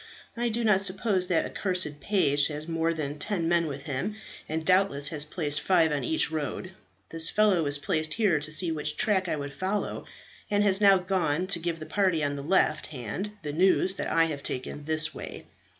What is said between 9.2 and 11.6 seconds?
I would follow, and has now gone to